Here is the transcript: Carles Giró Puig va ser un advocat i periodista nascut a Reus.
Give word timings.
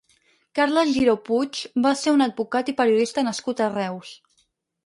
Carles 0.59 0.93
Giró 0.95 1.13
Puig 1.27 1.59
va 1.87 1.93
ser 2.01 2.13
un 2.15 2.25
advocat 2.29 2.73
i 2.73 2.77
periodista 2.81 3.29
nascut 3.29 3.63
a 3.67 3.73
Reus. 3.79 4.19